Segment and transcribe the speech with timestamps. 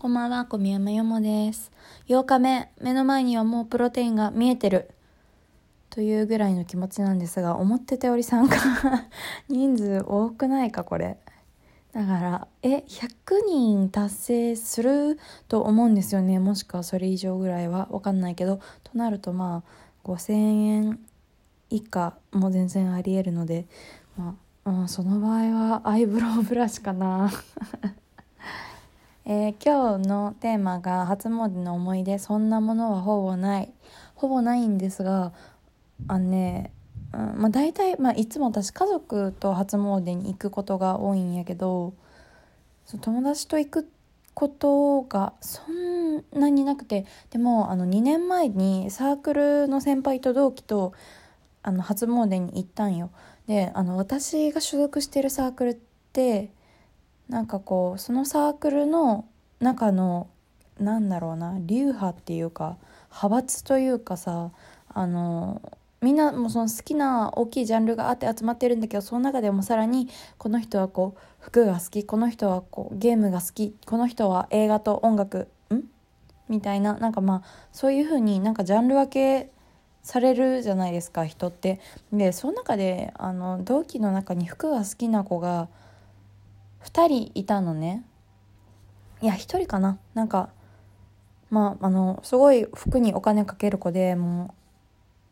[0.00, 1.70] こんばんは、小宮山よもです。
[2.08, 4.92] 8日目、目の前にはもうプロテインが見えてる。
[5.90, 8.56] というぐらいの気持ちなんですが、思ってたより参加
[9.50, 11.18] 人数多くないか、これ。
[11.92, 15.18] だから、え、100人達成する
[15.48, 16.38] と思うんですよね。
[16.38, 18.58] もしくはそれ以上ぐらいはわかんないけど。
[18.84, 20.98] となると、まあ、5000円
[21.68, 23.66] 以下も全然あり得るので、
[24.16, 27.30] まあ、うん、その場合はアイブロウブラシかな。
[29.32, 33.72] えー今日のテーマが初詣の思い出そんなものはほぼない
[34.16, 35.32] ほぼないんですが
[36.08, 36.72] あのね、
[37.14, 41.94] うんまあ、大体、まあ、いつも私家族と初詣に行くことが多いんやけど
[43.02, 43.88] 友達と行く
[44.34, 50.92] ことがそんなになくてでもあの2年前にサークルの先輩と同期と
[51.62, 53.12] あの初詣に行ったんよ。
[53.46, 55.78] であの私が所属してるサークルっ
[56.12, 56.50] て
[57.30, 59.24] なんかこうそのサークルの
[59.60, 60.28] 中の
[60.80, 62.76] なんだろうな流派っていうか
[63.10, 64.50] 派閥というかさ
[64.88, 65.62] あの
[66.00, 75.82] みんなもその好きな大きいジャンルがあって集まってるんだけどその中でもさらにこの人はこう服が好きこの人はこうゲームが好きこの人は映画と音楽ん？
[76.48, 79.52] みたいななんかまあそういう風になんかジャンル分け
[80.02, 81.78] されるじゃないですか人って。
[82.12, 85.68] でその中であの同期の中に服が好きな子が
[86.84, 88.04] 2人いたのね。
[89.20, 89.98] いや1人かな。
[90.14, 90.50] なんか
[91.50, 94.54] まああのすごい服にお金かける子でも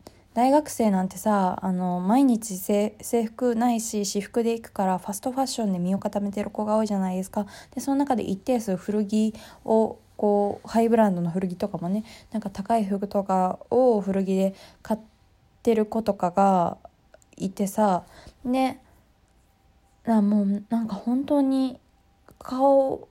[0.07, 7.47] う大学生なんてさあの毎日制制服ないし私服で行くからファストファッションで身を固めてる子が多いじゃないですか。
[7.75, 15.01] でその中で一定数古着をこうハイブランドの古着とかもねなんか高い服とかを古着で買っ
[15.63, 16.77] てる子とかが
[17.37, 18.05] いてさ。
[18.45, 18.79] で
[20.17, 21.79] あもうなんか本当に
[22.39, 23.09] 顔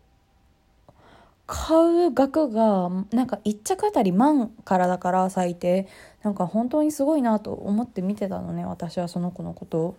[1.46, 5.88] 買う額がなんか1着あたり万からだから最低。
[6.24, 9.96] なんか本当にすごいなと思って見てたのね私はその子のこと。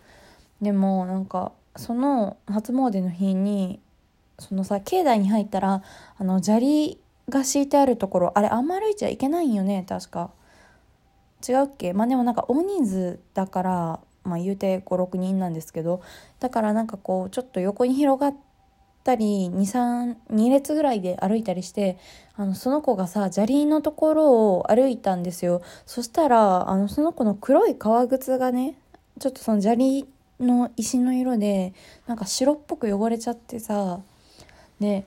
[0.61, 3.81] でもなんかその初詣の日に
[4.39, 5.83] そのさ境内に入ったら
[6.19, 10.31] あの砂利が敷いてあるところあれあんま歩いちゃいけないんよね確か。
[11.49, 11.93] 違うっけ？
[11.93, 16.03] まあでもなんか大人数だからまあ言うて56人なんですけど
[16.41, 18.37] だからなんかこうちょっと横に広がっ
[19.05, 21.99] たり232列ぐらいで歩いたりして
[22.37, 28.75] あのその子がさ砂利のところを歩いたんですよそしたらあのその子の黒い革靴がね
[29.19, 30.07] ちょっとその砂利
[30.41, 31.73] の石の色で
[32.07, 34.01] なんか白っぽく汚れちゃってさ
[34.81, 35.05] で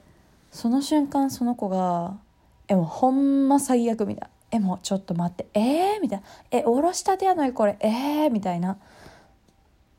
[0.51, 2.17] その瞬間その子が
[2.67, 8.77] 「えもうほんま最悪」みたいな「えもうちょっと待ってえー?」みたいな「えおろしたてやのにこれえー?」みたいな。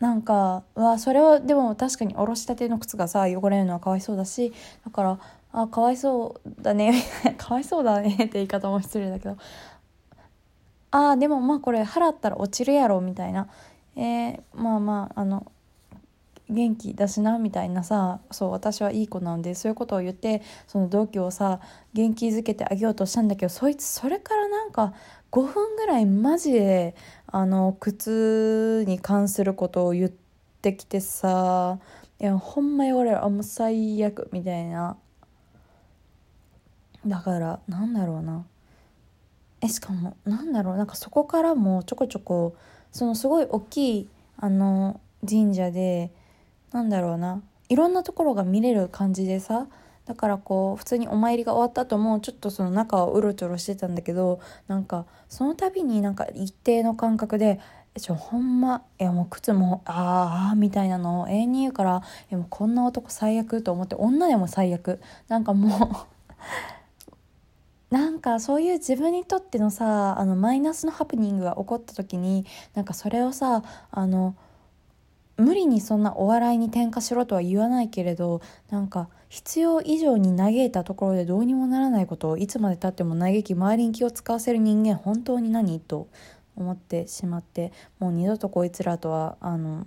[0.02, 4.52] なんかわそれはでも確かにおろしたての靴がさ汚れるのはかわいそうだし
[4.84, 5.20] だから
[5.52, 7.04] あかわいそうだね
[7.38, 9.36] かわいそうだねって言い方も失礼だけど
[10.90, 13.46] あでもまあこれ払ったら落ちるやろみたいな。
[13.94, 15.46] えー、まあまああの
[16.50, 21.60] 元気だしなみたいなさそう私はいい子なんでそういうことを言ってその同期をさ
[21.94, 24.94] 元気づけてあげようとしたんだけどそいつそれからなんか
[25.30, 26.94] 5分ぐらいマジで
[27.34, 30.10] あの靴に関することを言っ
[30.60, 31.78] てきてさ
[32.20, 34.96] いやほんま汚れるあもう最悪みたいな。
[37.06, 38.44] だからなんだろうな。
[39.60, 40.76] えしかもなんだろう。
[40.76, 42.54] なんかそこからもちょこちょこ
[42.92, 46.12] そのすごい大きいあの神社で
[46.70, 47.42] なんだろうな。
[47.68, 49.66] いろんなところが見れる感じでさ
[50.06, 57.60] だからこう普通にお参りが終わった後もちょっとその中をうろちょろしてたんだけどなんかその度になんか一定の感覚で
[57.94, 58.82] 「えちょほんま？
[58.98, 61.22] いやもう靴もああ」みたいなの？
[61.22, 65.00] を永遠に言うから「いやもうこんな男最悪」と思って女でも最悪。
[65.28, 66.08] なんかも
[67.90, 74.34] う なんかそういう自分にとってのさあのマイナスのハプニングが起こった時になんかそれをさあの
[75.36, 78.40] 無理にそんなお笑いに転化しろとは言わないけれど
[78.70, 86.06] なんか必要以上に嘆いたところでどうにもならないことをいつまでたっても嘆き周りに気を使わせる人間本当に何と
[86.54, 89.86] 思ってしまってもう二度とこいつらとはあの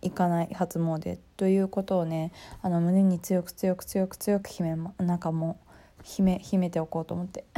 [0.00, 5.58] 行かない初詣ということをねあの胸に強く強く強く強く秘めなんかも
[6.00, 7.44] う秘め秘めておこうと思って。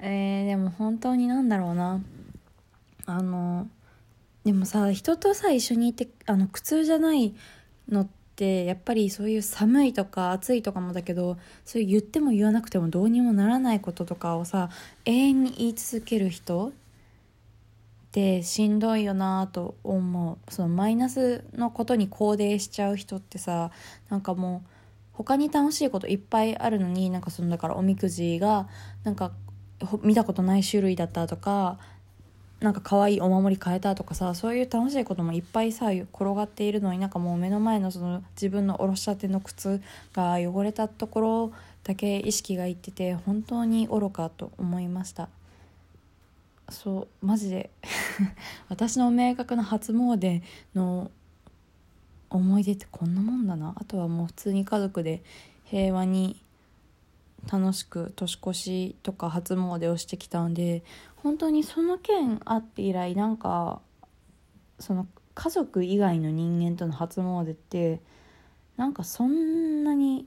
[0.00, 2.00] えー、でも本当になんだろうな。
[3.04, 3.68] あの
[4.44, 7.34] でもさ人とさ一緒にいてあの苦痛じゃない
[7.88, 14.70] のってやっぱりそういう寒いとか暑いとかもだけどそういう言っても言わなくてもどうにもならないこととかをさ
[15.04, 16.72] 永遠に言い続ける人っ
[18.12, 20.52] てしんどいよなと思う。
[20.52, 23.70] そのマイナスのことに肯定しちゃう人ってさ
[24.08, 24.68] なんかもう
[25.12, 28.68] 他に楽しいこといっぱいあるのになんかそのだからおみくじが
[29.04, 29.32] なんか
[30.02, 31.78] 見たことない種類だったとか
[32.66, 39.80] なんか可愛いお守り変えたとかさそういう楽しいこともいっぱいさ転がっているのになんかもう目の前のその自分のおろしたての靴
[40.12, 41.52] が汚れたところ
[41.84, 45.28] だけ意識がいってて本当に愚かと思いました。
[46.68, 47.70] そうマジで。
[48.68, 50.42] 私の明確な初詣
[50.74, 51.12] の
[52.28, 53.74] 思い出ってこんなもんだな。
[53.76, 55.22] あとはもう普通に家族で
[55.66, 56.42] 平和に
[57.50, 60.82] 楽しく年越しとか初詣をしてきたんで
[61.16, 63.80] 本当にその件あって以来なんか
[64.78, 68.00] その家族以外の人間との初詣って
[68.76, 70.26] なんかそんなに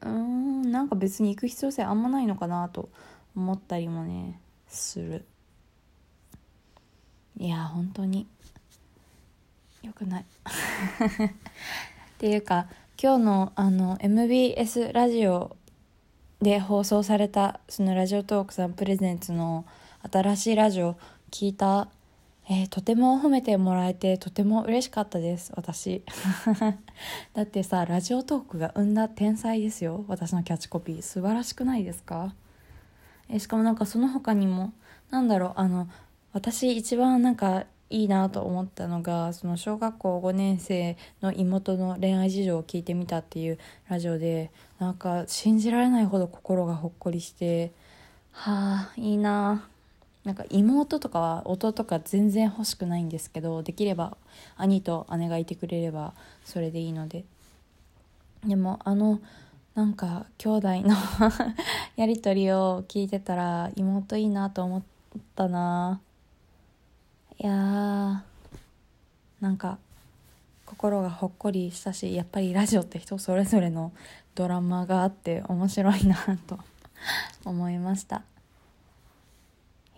[0.00, 2.88] うーんなんか別に行く必要性あんまないのかなと
[3.36, 5.24] 思ったりもねする。
[7.38, 8.26] いや本当に。
[9.82, 10.24] よくない。
[10.24, 10.26] っ
[12.18, 12.68] ていうか
[13.00, 15.56] 今日のあの MBS ラジオ
[16.42, 19.64] で放送されたそのラジオトークさんプレゼンツの
[20.12, 20.96] 新しいラジオ
[21.30, 21.86] 聞いた、
[22.50, 26.02] えー、とても褒めてもらえてとても嬉しかったです私。
[27.32, 30.04] だってさラジオトークが生んだ天才ですよ。
[30.08, 31.02] 私のキャッチコピー。
[31.02, 32.34] 素晴らしくないですか？
[33.28, 34.72] えしかもなんかその他にも
[35.10, 35.88] なんだろうあの
[36.32, 43.58] 私一番なんかいいなと思ったのがその小学校5年生の妹の恋愛事情を聞いてみたっていう
[43.88, 47.70] ラジオでなんか信じられないほど心がほっこりして
[48.32, 49.68] はあいいな。
[50.24, 54.16] なんか妹とかは弟とか全然欲しくないんですけどできれば
[54.56, 57.24] 兄と姉がいてくれればそれでいいので。
[58.46, 59.20] でもあの
[59.74, 60.96] なんか兄弟の
[61.96, 64.82] やり取りを聞いてたら妹いいなと思っ
[65.34, 66.00] たな。
[67.42, 68.20] いやー
[69.40, 69.78] なんか
[70.64, 73.92] 心がほっこりしたしやっぱりラジオって人それぞれの
[74.36, 76.16] ドラマがあって面白いな
[76.46, 76.60] と
[77.44, 78.22] 思いました。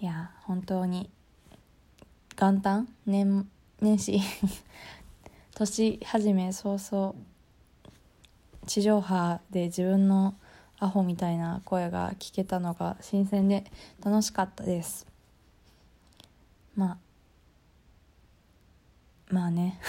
[0.01, 1.11] いや本当に
[2.35, 2.89] 元旦？
[3.05, 3.47] 年
[3.79, 4.19] 年始？
[5.55, 7.15] 年始め早々
[8.67, 10.35] 地上波で自分の
[10.79, 13.71] アホみたいな声が聞けたのが新鮮で
[14.03, 15.07] 楽しかったです。
[16.75, 16.99] まあ
[19.35, 19.81] まあね。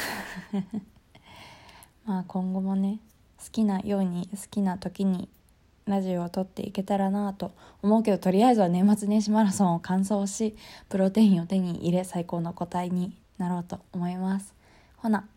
[2.04, 3.00] まあ今後もね
[3.38, 5.30] 好きなように好きな時に
[5.86, 7.52] ラジオを撮っていけたらなと
[7.84, 10.56] 思うけどとりあえずは年末年始マラソンを完走し
[10.90, 14.56] プロテインを手に入れ最高の個体になろうと思います。
[14.98, 15.28] ほな。